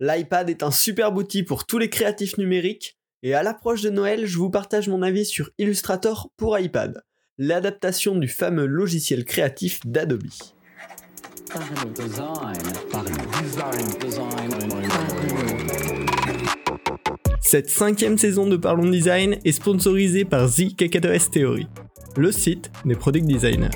[0.00, 4.26] L'iPad est un super outil pour tous les créatifs numériques, et à l'approche de Noël,
[4.26, 7.00] je vous partage mon avis sur Illustrator pour iPad,
[7.38, 10.24] l'adaptation du fameux logiciel créatif d'Adobe.
[17.40, 21.68] Cette cinquième saison de Parlons Design est sponsorisée par The KK2S Theory,
[22.16, 23.70] le site des product designers.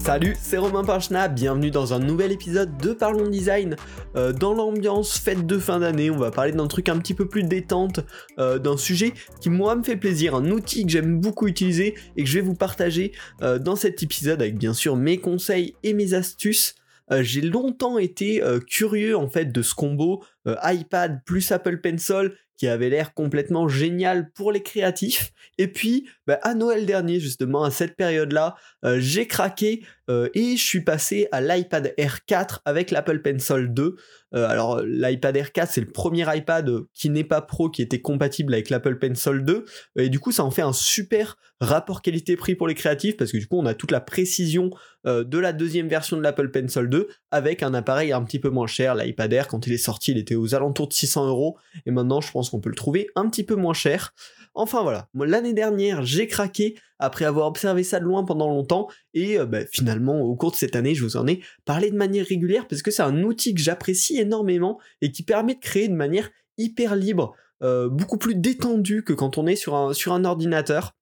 [0.00, 3.76] Salut, c'est Romain Pinchna, bienvenue dans un nouvel épisode de Parlons Design.
[4.16, 7.28] Euh, dans l'ambiance fête de fin d'année, on va parler d'un truc un petit peu
[7.28, 8.00] plus détente,
[8.38, 12.24] euh, d'un sujet qui moi me fait plaisir, un outil que j'aime beaucoup utiliser et
[12.24, 15.92] que je vais vous partager euh, dans cet épisode avec bien sûr mes conseils et
[15.92, 16.74] mes astuces.
[17.22, 22.90] J'ai longtemps été curieux en fait de ce combo iPad plus Apple Pencil qui avait
[22.90, 25.32] l'air complètement génial pour les créatifs.
[25.56, 30.58] Et puis, bah, à Noël dernier, justement, à cette période-là, euh, j'ai craqué euh, et
[30.58, 33.96] je suis passé à l'iPad Air 4 avec l'Apple Pencil 2.
[34.34, 38.00] Euh, alors, l'iPad Air 4, c'est le premier iPad qui n'est pas pro, qui était
[38.00, 39.64] compatible avec l'Apple Pencil 2.
[39.96, 43.36] Et du coup, ça en fait un super rapport qualité-prix pour les créatifs parce que
[43.36, 44.70] du coup, on a toute la précision
[45.04, 48.66] de la deuxième version de l'Apple Pencil 2 avec un appareil un petit peu moins
[48.66, 48.94] cher.
[48.94, 51.58] L'iPad Air, quand il est sorti, il était aux alentours de 600 euros.
[51.86, 54.14] Et maintenant, je pense qu'on peut le trouver un petit peu moins cher.
[54.54, 59.38] Enfin voilà, l'année dernière j'ai craqué après avoir observé ça de loin pendant longtemps et
[59.38, 62.24] euh, bah, finalement au cours de cette année je vous en ai parlé de manière
[62.24, 65.94] régulière parce que c'est un outil que j'apprécie énormément et qui permet de créer de
[65.94, 70.94] manière hyper libre, euh, beaucoup plus détendue que quand on est sur un, ordinateur.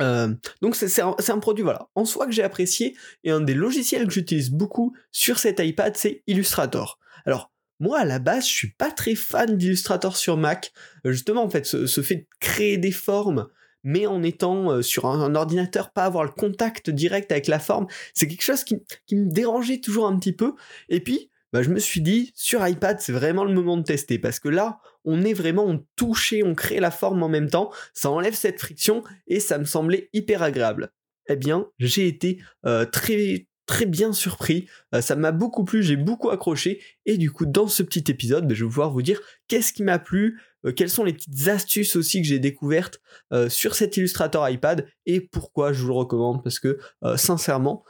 [0.00, 4.06] Euh, donc c'est un, produit voilà en soi que j'ai apprécié et un des logiciels
[4.06, 6.98] que j'utilise beaucoup sur cet iPad c'est Illustrator.
[7.24, 10.72] Alors moi, à la base, je suis pas très fan d'Illustrator sur Mac.
[11.04, 13.48] Justement, en fait, ce, fait de créer des formes,
[13.84, 17.86] mais en étant euh, sur un, ordinateur, pas avoir le contact direct avec la forme,
[18.14, 18.76] c'est quelque chose qui,
[19.12, 20.54] me dérangeait toujours un petit peu.
[20.88, 24.18] Et puis, bah, je me suis dit, sur iPad, c'est vraiment le moment de tester,
[24.18, 27.70] parce que là, on est vraiment, on touché, on crée la forme en même temps,
[27.92, 30.92] ça enlève cette friction, et ça me semblait hyper agréable.
[31.28, 35.96] Eh bien, j'ai été euh, très très bien surpris, euh, ça m'a beaucoup plu, j'ai
[35.96, 39.20] beaucoup accroché, et du coup dans ce petit épisode, ben, je vais pouvoir vous dire
[39.48, 43.00] qu'est-ce qui m'a plu, euh, quelles sont les petites astuces aussi que j'ai découvertes
[43.32, 46.78] euh, sur cet Illustrator iPad, et pourquoi je vous le recommande, parce que
[47.16, 47.84] sincèrement,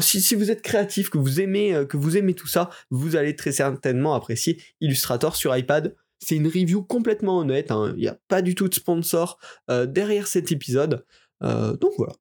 [0.00, 3.52] si, vous êtes créatif, que vous aimez, que vous aimez tout ça, vous allez très
[3.52, 5.96] certainement apprécier Illustrator sur iPad.
[6.18, 7.92] C'est une review complètement honnête, hein.
[7.96, 9.38] il n'y a pas du tout de sponsor
[9.68, 11.04] derrière cet épisode.
[11.40, 12.14] donc voilà.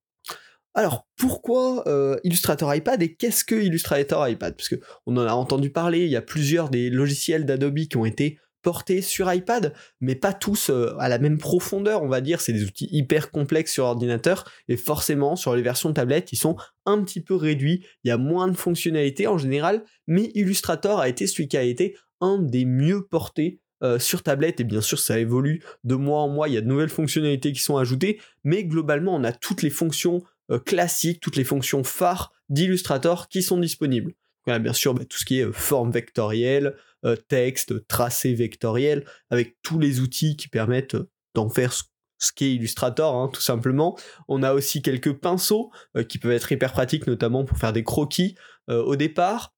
[0.78, 4.56] Alors, pourquoi euh, Illustrator iPad et qu'est-ce que Illustrator iPad?
[4.58, 8.06] Parce qu'on en a entendu parler, il y a plusieurs des logiciels d'Adobe qui ont
[8.06, 12.42] été portés sur iPad, mais pas tous euh, à la même profondeur, on va dire.
[12.42, 16.58] C'est des outils hyper complexes sur ordinateur, et forcément, sur les versions tablette, ils sont
[16.86, 17.86] un petit peu réduits.
[18.04, 21.64] Il y a moins de fonctionnalités en général, mais Illustrator a été celui qui a
[21.64, 26.22] été un des mieux portés euh, sur tablette, et bien sûr ça évolue de mois
[26.22, 29.34] en mois, il y a de nouvelles fonctionnalités qui sont ajoutées, mais globalement on a
[29.34, 30.24] toutes les fonctions
[30.66, 34.14] classiques, toutes les fonctions phares d'Illustrator qui sont disponibles.
[34.46, 39.58] Bien sûr bah, tout ce qui est euh, forme vectorielle, euh, texte, tracé vectoriel, avec
[39.64, 40.98] tous les outils qui permettent
[41.34, 43.98] d'en faire ce qu'est Illustrator, hein, tout simplement.
[44.28, 45.72] On a aussi quelques pinceaux
[46.08, 48.36] qui peuvent être hyper pratiques, notamment pour faire des croquis
[48.70, 49.54] au départ.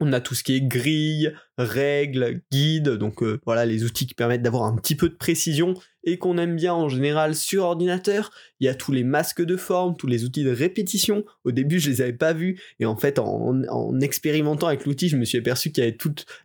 [0.00, 4.42] On a tout ce qui est grille, règles, guide, donc voilà les outils qui permettent
[4.42, 8.30] d'avoir un petit peu de précision et qu'on aime bien en général sur ordinateur.
[8.60, 11.24] Il y a tous les masques de forme, tous les outils de répétition.
[11.44, 15.16] Au début, je les avais pas vus et en fait, en, expérimentant avec l'outil, je
[15.16, 15.96] me suis aperçu qu'il y avait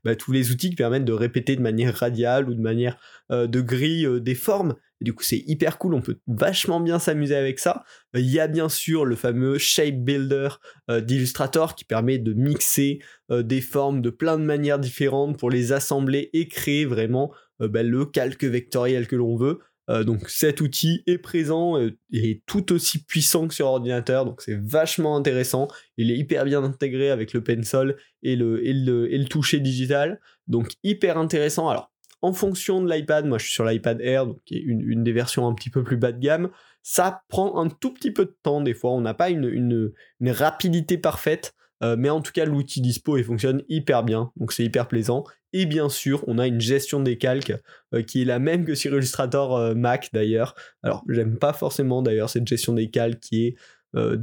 [0.03, 2.97] bah, tous les outils qui permettent de répéter de manière radiale ou de manière
[3.31, 4.75] euh, de grille euh, des formes.
[5.01, 7.83] du coup, c'est hyper cool, on peut vachement bien s'amuser avec ça.
[8.13, 10.49] Il y a bien sûr le fameux Shape Builder
[10.89, 12.99] euh, d'Illustrator qui permet de mixer
[13.31, 15.04] des formes de plein de manières différentes
[15.37, 19.59] pour les assembler et créer vraiment euh, bah, le calque vectoriel que l'on veut.
[19.89, 24.41] Euh, donc cet outil est présent et est tout aussi puissant que sur ordinateur, donc
[24.41, 25.67] c'est vachement intéressant.
[25.97, 30.19] Il est hyper bien intégré avec le pencil et le, et le, et toucher digital,
[30.47, 31.69] donc hyper intéressant.
[31.69, 31.91] Alors
[32.21, 35.11] en fonction de l'iPad, moi je suis sur l'iPad Air, donc qui est une, des
[35.11, 36.49] versions un petit peu plus bas de gamme,
[36.81, 39.91] ça prend un tout petit peu de temps des fois, on n'a pas une,
[40.25, 41.53] rapidité parfaite,
[41.83, 45.23] euh, mais en tout cas l'outil dispo fonctionne hyper bien, donc c'est hyper plaisant.
[45.53, 47.53] Et bien sûr, on a une gestion des calques
[47.93, 50.55] euh, qui est la même que sur Illustrator euh, Mac d'ailleurs.
[50.83, 53.55] Alors, j'aime pas forcément d'ailleurs cette gestion des calques qui est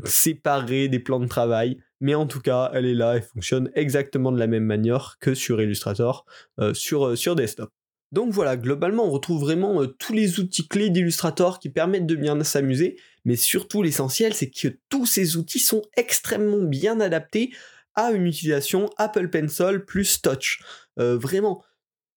[0.05, 4.31] séparée des plans de travail, mais en tout cas, elle est là et fonctionne exactement
[4.31, 6.27] de la même manière que sur Illustrator
[6.75, 7.71] sur, sur desktop.
[8.11, 12.45] Donc voilà, globalement, on retrouve vraiment tous les outils clés d'Illustrator qui permettent de bien
[12.45, 17.53] s'amuser, mais surtout l'essentiel, c'est que tous ces outils sont extrêmement bien adaptés
[17.95, 20.63] à une utilisation Apple Pencil plus Touch.
[20.97, 21.63] vraiment,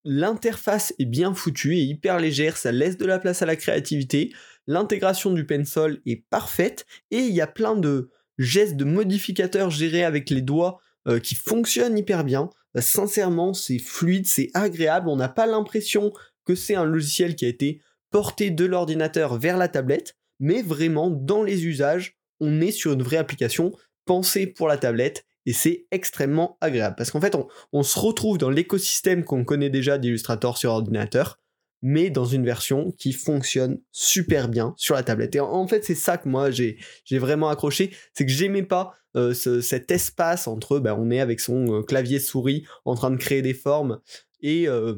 [0.04, 4.32] l'interface est bien foutue et hyper légère, ça laisse de la place à la créativité,
[4.66, 10.04] l'intégration du pencil est parfaite, et il y a plein de gestes de modificateurs gérés
[10.04, 10.80] avec les doigts
[11.22, 12.50] qui fonctionnent hyper bien.
[12.78, 16.12] sincèrement, c'est fluide, c'est agréable, on n'a pas l'impression
[16.44, 17.80] que c'est un logiciel qui a été
[18.10, 23.02] porté de l'ordinateur vers la tablette, mais vraiment dans les usages, on est sur une
[23.02, 23.72] vraie application
[24.04, 27.36] pensée pour la tablette et c'est extrêmement agréable parce qu'en fait
[27.72, 31.38] on, se retrouve dans l'écosystème qu'on connaît déjà d'Illustrator sur ordinateur
[31.82, 35.36] mais dans une version qui fonctionne super bien sur la tablette.
[35.36, 36.78] Et en, fait, c'est ça que moi j'ai
[37.12, 41.80] vraiment accroché, c'est que j'aimais pas euh, cet espace entre, ben, on est avec son
[41.80, 44.00] euh, clavier souris en train de créer des formes
[44.40, 44.94] et euh,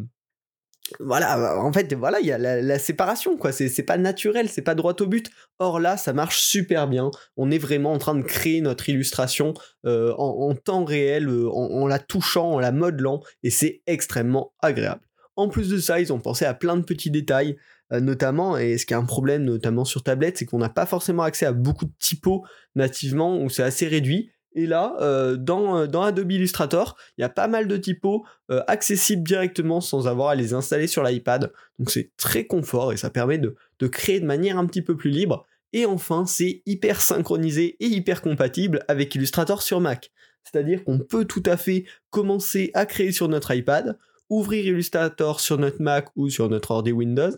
[1.00, 3.52] voilà, en fait, voilà, il y a la, séparation, quoi.
[3.52, 5.30] C'est pas naturel, c'est pas droit au but.
[5.58, 7.10] Or là, ça marche super bien.
[7.36, 9.54] On est vraiment en train de créer notre illustration
[9.86, 15.02] euh, en, temps réel, euh, en, la touchant, en la modelant, et c'est extrêmement agréable.
[15.36, 17.56] En plus de ça, ils ont pensé à plein de petits détails,
[17.92, 20.86] euh, notamment, et ce qui est un problème notamment sur tablette, c'est qu'on n'a pas
[20.86, 22.44] forcément accès à beaucoup de typos
[22.74, 24.30] nativement, où c'est assez réduit.
[24.58, 28.24] Et là, euh, dans, euh, dans, Adobe Illustrator, il y a pas mal de typos
[28.50, 31.52] euh, accessibles directement sans avoir à les installer sur l'iPad.
[31.78, 33.54] Donc c'est très confort et ça permet de,
[33.86, 35.46] créer de manière un petit peu plus libre.
[35.72, 40.10] Et enfin, c'est hyper synchronisé et hyper compatible avec Illustrator sur Mac.
[40.42, 43.96] C'est-à-dire qu'on peut tout à fait commencer à créer sur notre iPad,
[44.28, 47.30] ouvrir Illustrator sur notre Mac ou sur notre ordi Windows,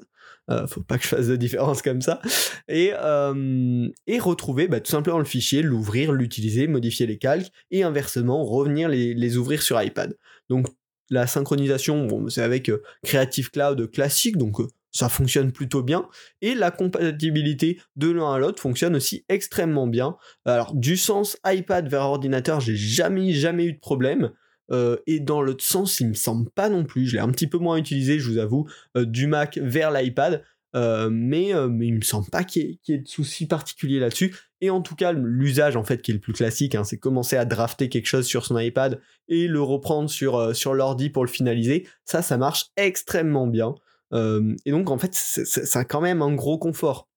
[0.51, 2.21] euh, faut pas que je fasse de différence comme ça.
[2.69, 7.83] Et, euh, et retrouver bah, tout simplement le fichier, l'ouvrir, l'utiliser, modifier les calques, et
[7.83, 10.17] inversement, revenir les, ouvrir sur iPad.
[10.49, 10.67] Donc
[11.09, 14.59] la synchronisation, c'est avec euh, Creative Cloud classique, donc
[14.93, 16.09] ça fonctionne plutôt bien.
[16.41, 20.17] Et la compatibilité de l'un à l'autre fonctionne aussi extrêmement bien.
[20.45, 24.33] Alors du sens iPad vers ordinateur, j'ai jamais jamais eu de problème.
[24.73, 27.07] Euh, et dans l'autre sens, il me semble pas non plus.
[27.07, 30.45] Je l'ai un petit peu moins utilisé, je vous avoue, euh, du Mac vers l'iPad.
[30.77, 34.37] Euh, mais, mais il me semble pas qu'il y, ait de soucis particuliers là-dessus.
[34.61, 37.37] Et en tout cas, l'usage en fait qui est le plus classique, hein, c'est commencer
[37.37, 41.31] à drafter quelque chose sur son iPad et le reprendre sur, sur l'ordi pour le
[41.31, 41.89] finaliser.
[42.05, 43.75] Ça, ça marche extrêmement bien.
[44.13, 47.09] et donc en fait, ça a quand même un gros confort.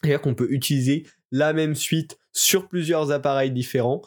[0.00, 4.02] C'est-à-dire qu'on peut utiliser la même suite sur plusieurs appareils différents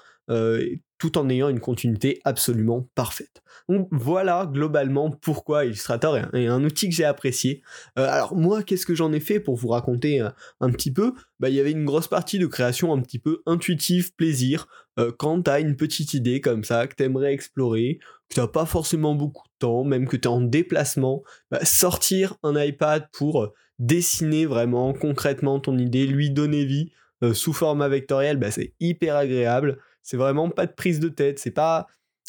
[0.97, 3.41] tout en ayant une continuité absolument parfaite.
[3.67, 7.63] Donc voilà globalement pourquoi Illustrator est un, outil que j'ai apprécié.
[7.97, 10.29] Euh, alors moi, qu'est-ce que j'en ai fait pour vous raconter euh,
[10.61, 11.13] un, petit peu?
[11.39, 14.67] Bah, Il y avait une grosse partie de création un petit peu intuitive, plaisir,
[14.99, 17.99] euh, quand t'as une petite idée comme ça, que t'aimerais explorer,
[18.29, 22.59] que t'as pas forcément beaucoup de temps, même que t'es en déplacement, bah, sortir un
[22.61, 26.91] iPad pour dessiner vraiment concrètement ton idée, lui donner vie
[27.33, 29.79] sous format vectoriel, bah, c'est hyper agréable.
[30.05, 31.39] C'est vraiment pas de prise de tête.
[31.39, 31.87] C'est pas.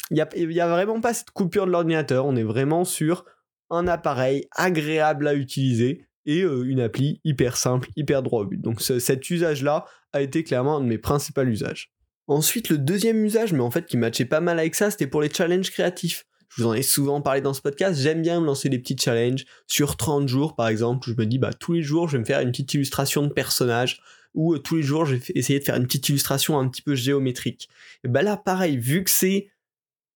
[0.09, 2.25] Il n'y a, vraiment pas cette coupure de l'ordinateur.
[2.25, 3.23] On est vraiment sur
[3.69, 8.59] un appareil agréable à utiliser et euh, une appli hyper simple, hyper droit au but.
[8.59, 11.91] Donc cet usage-là a été clairement un de mes principaux usages.
[12.27, 15.21] Ensuite, le deuxième usage, mais en fait qui matchait pas mal avec ça, c'était pour
[15.21, 16.25] les challenges créatifs.
[16.49, 18.97] Je vous en ai souvent parlé dans ce podcast, j'aime bien me lancer des petits
[18.97, 22.13] challenges sur 30 jours par exemple, où je me dis bah tous les jours je
[22.13, 24.01] vais me faire une petite illustration de personnage,
[24.37, 26.95] où euh, tous les jours j'ai essayé de faire une petite illustration un petit peu
[26.95, 27.67] géométrique.
[28.05, 29.49] Et ben là, pareil, vu que c'est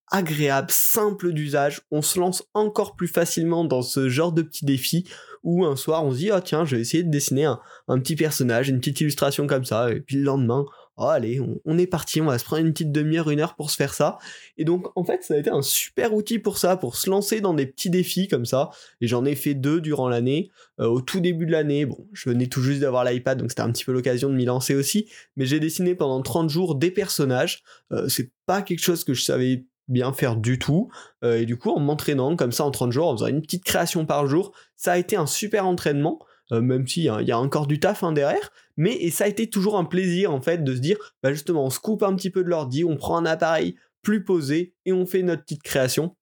[0.08, 5.10] agréable, simple d'usage, on se lance encore plus facilement dans ce genre de petits défis
[5.44, 8.16] où un soir on se dit oh tiens je vais essayer de dessiner un petit
[8.16, 10.66] personnage, une petite illustration comme ça, et puis le lendemain
[11.02, 13.72] oh allez, on, est parti, on va se prendre une petite demi-heure, une heure pour
[13.72, 14.18] se faire ça.
[14.58, 17.42] Et donc en fait ça a été un super outil pour ça, pour se lancer
[17.42, 18.70] dans des petits défis comme ça.
[19.02, 20.52] Et j'en ai fait deux durant l'année.
[20.80, 23.62] Euh, au tout début de l'année, bon, je venais tout juste d'avoir l'iPad, donc c'était
[23.62, 25.08] un petit peu l'occasion de m'y lancer aussi.
[25.36, 27.64] Mais j'ai dessiné pendant 30 jours des personnages.
[27.92, 30.90] Euh, c'est pas quelque chose que je savais bien faire du tout.
[31.24, 33.64] Euh, et du coup, en m'entraînant comme ça en 30 jours, en faisant une petite
[33.64, 36.20] création par jour, ça a été un super entraînement.
[36.52, 38.52] Euh, même s'il y, a encore du taf hein, derrière.
[38.76, 41.66] Mais et ça a été toujours un plaisir en fait de se dire, bah justement,
[41.66, 44.92] on se coupe un petit peu de l'ordi, on prend un appareil plus posé et
[44.92, 46.16] on fait notre petite création.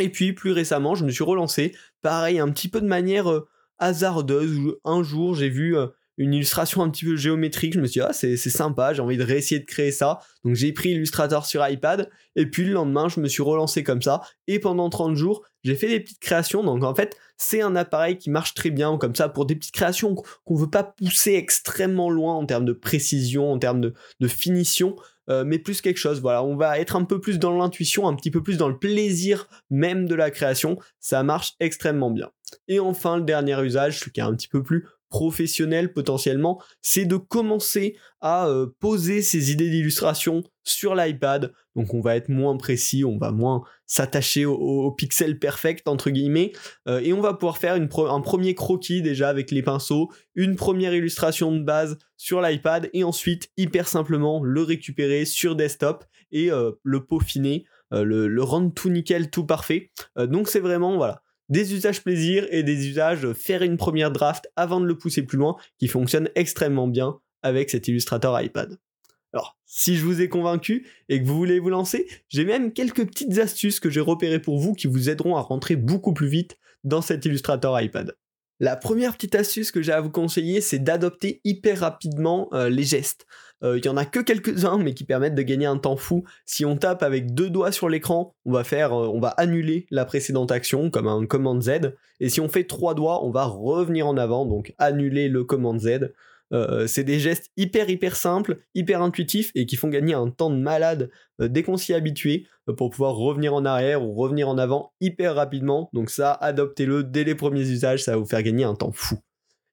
[0.00, 3.48] Et puis plus récemment, je me suis relancé, pareil, un petit peu de manière euh,
[3.78, 4.76] hasardeuse.
[4.84, 5.86] Un jour, j'ai vu euh,
[6.20, 7.72] une illustration un petit peu géométrique.
[7.72, 10.20] Je me suis dit, ah, c'est sympa, j'ai envie de réessayer de créer ça.
[10.44, 12.10] Donc j'ai pris Illustrator sur iPad.
[12.36, 14.20] Et puis le lendemain, je me suis relancé comme ça.
[14.46, 16.62] Et pendant 30 jours, j'ai fait des petites créations.
[16.62, 19.74] Donc en fait, c'est un appareil qui marche très bien comme ça pour des petites
[19.74, 23.94] créations qu'on veut pas pousser extrêmement loin en termes de précision, en termes de,
[24.28, 24.96] finition.
[25.30, 28.14] Euh, mais plus quelque chose, voilà, on va être un peu plus dans l'intuition, un
[28.14, 32.30] petit peu plus dans le plaisir même de la création, ça marche extrêmement bien.
[32.68, 37.16] Et enfin, le dernier usage, qui est un petit peu plus professionnel potentiellement, c'est de
[37.16, 41.52] commencer à euh, poser ses idées d'illustration sur l'iPad.
[41.76, 46.52] Donc on va être moins précis, on va moins s'attacher au, pixel perfect entre guillemets,
[46.88, 50.94] euh, et on va pouvoir faire un premier croquis déjà avec les pinceaux, une première
[50.94, 56.72] illustration de base sur l'iPad, et ensuite hyper simplement le récupérer sur desktop et euh,
[56.82, 59.90] le peaufiner, le, le, rendre tout nickel, tout parfait.
[60.16, 64.80] donc c'est vraiment voilà des usages plaisir et des usages faire une première draft avant
[64.80, 68.78] de le pousser plus loin qui fonctionnent extrêmement bien avec cet illustrateur iPad.
[69.32, 73.06] Alors, si je vous ai convaincu et que vous voulez vous lancer, j'ai même quelques
[73.06, 76.56] petites astuces que j'ai repérées pour vous qui vous aideront à rentrer beaucoup plus vite
[76.82, 78.16] dans cet illustrateur iPad.
[78.58, 82.82] La première petite astuce que j'ai à vous conseiller, c'est d'adopter hyper rapidement euh, les
[82.82, 83.26] gestes.
[83.62, 86.24] Euh, il y en a que quelques-uns, mais qui permettent de gagner un temps fou.
[86.46, 89.86] Si on tape avec deux doigts sur l'écran, on va faire, euh, on va annuler
[89.90, 91.94] la précédente action comme un command Z.
[92.20, 95.78] Et si on fait trois doigts, on va revenir en avant, donc annuler le command
[95.78, 96.12] Z.
[96.52, 100.50] Euh, c'est des gestes hyper hyper simples, hyper intuitifs et qui font gagner un temps
[100.50, 104.92] de malade dès qu'on s'y est pour pouvoir revenir en arrière ou revenir en avant
[105.00, 105.90] hyper rapidement.
[105.92, 109.20] Donc ça, adoptez-le dès les premiers usages, ça va vous faire gagner un temps fou.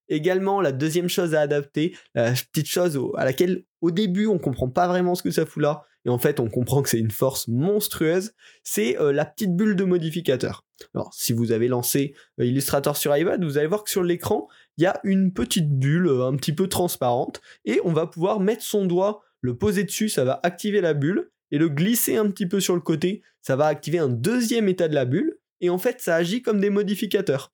[0.10, 4.70] Également, la deuxième chose à adapter, la petite chose à laquelle au début on comprend
[4.70, 7.12] pas vraiment ce que ça fout là, et en fait on comprend que c'est une
[7.12, 8.32] force monstrueuse,
[8.64, 10.66] c'est euh, la petite bulle de modificateur.
[10.96, 14.48] Alors si vous avez lancé euh, Illustrator sur iPad, vous allez voir que sur l'écran,
[14.78, 18.40] il y a une petite bulle euh, un petit peu transparente, et on va pouvoir
[18.40, 22.30] mettre son doigt, le poser dessus, ça va activer la bulle, et le glisser un
[22.30, 25.70] petit peu sur le côté, ça va activer un deuxième état de la bulle, et
[25.70, 27.54] en fait ça agit comme des modificateurs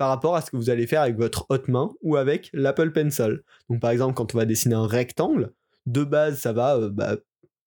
[0.00, 2.90] par rapport à ce que vous allez faire avec votre haute main ou avec l'Apple
[2.90, 3.42] Pencil.
[3.68, 5.52] Donc par exemple, quand on va dessiner un rectangle,
[5.84, 7.18] de base, ça va euh, bah,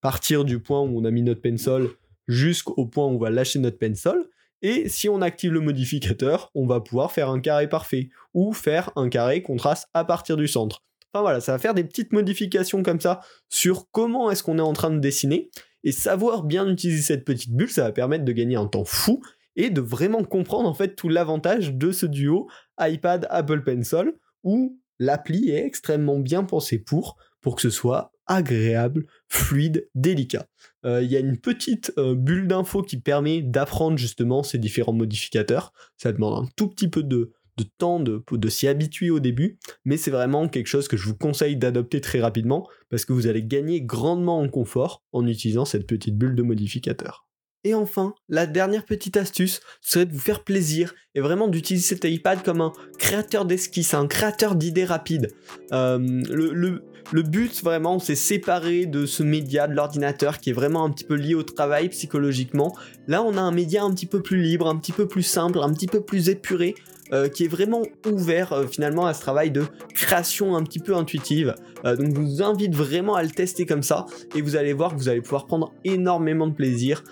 [0.01, 1.89] partir du point où on a mis notre pencil
[2.27, 4.15] jusqu'au point où on va lâcher notre pencil.
[4.63, 8.89] Et si on active le modificateur, on va pouvoir faire un carré parfait ou faire
[8.95, 10.81] un carré contraste à partir du centre.
[11.13, 14.61] Enfin voilà, ça va faire des petites modifications comme ça sur comment est-ce qu'on est
[14.61, 15.51] en train de dessiner.
[15.83, 19.21] Et savoir bien utiliser cette petite bulle, ça va permettre de gagner un temps fou
[19.55, 22.47] et de vraiment comprendre en fait tout l'avantage de ce duo
[22.79, 29.05] iPad Apple Pencil où l'appli est extrêmement bien pensée pour pour que ce soit agréable,
[29.27, 30.47] fluide, délicat.
[30.85, 34.93] Euh, il y a une petite euh, bulle d'infos qui permet d'apprendre justement ces différents
[34.93, 35.73] modificateurs.
[35.97, 37.31] Ça demande un tout petit peu de,
[37.77, 41.17] temps de, de s'y habituer au début, mais c'est vraiment quelque chose que je vous
[41.17, 45.85] conseille d'adopter très rapidement parce que vous allez gagner grandement en confort en utilisant cette
[45.85, 47.27] petite bulle de modificateur.
[47.63, 52.03] Et enfin, la dernière petite astuce serait de vous faire plaisir et vraiment d'utiliser cet
[52.03, 55.29] iPad comme un créateur d'esquisses, un créateur d'idées rapides.
[55.71, 55.97] Euh,
[56.29, 60.89] le, le, but vraiment, c'est séparer de ce média de l'ordinateur qui est vraiment un
[60.89, 62.75] petit peu lié au travail psychologiquement.
[63.07, 65.59] Là, on a un média un petit peu plus libre, un petit peu plus simple,
[65.59, 66.75] un petit peu plus épuré
[67.13, 70.95] euh, qui est vraiment ouvert euh, finalement à ce travail de création un petit peu
[70.95, 71.53] intuitive.
[71.85, 74.93] Euh, donc je vous invite vraiment à le tester comme ça et vous allez voir
[74.93, 77.03] que vous allez pouvoir prendre énormément de plaisir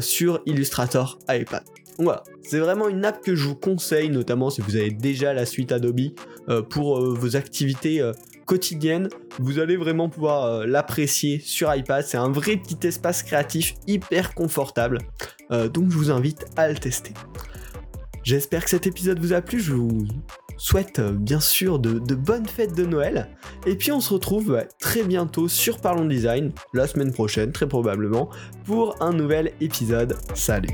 [0.00, 1.62] sur Illustrator iPad.
[1.98, 5.32] Donc voilà, c'est vraiment une app que je vous conseille, notamment si vous avez déjà
[5.32, 6.10] la suite Adobe
[6.68, 8.02] pour vos activités
[8.44, 9.08] quotidiennes.
[9.38, 12.04] Vous allez vraiment pouvoir l'apprécier sur iPad.
[12.04, 14.98] C'est un vrai petit espace créatif hyper confortable.
[15.50, 17.12] donc je vous invite à le tester.
[18.28, 19.58] J'espère que cet épisode vous a plu.
[19.58, 20.06] Je vous
[20.58, 23.30] souhaite euh, bien sûr de, bonnes fêtes de Noël.
[23.64, 28.28] Et puis on se retrouve très bientôt sur Parlons Design, la semaine prochaine très probablement,
[28.66, 30.14] pour un nouvel épisode.
[30.34, 30.68] Salut